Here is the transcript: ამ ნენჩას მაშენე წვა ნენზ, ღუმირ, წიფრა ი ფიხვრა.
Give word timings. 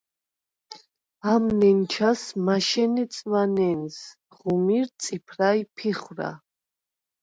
ამ 1.31 1.43
ნენჩას 1.59 2.23
მაშენე 2.45 3.05
წვა 3.15 3.41
ნენზ, 3.55 3.95
ღუმირ, 4.35 4.87
წიფრა 5.01 5.49
ი 5.63 5.67
ფიხვრა. 5.75 6.29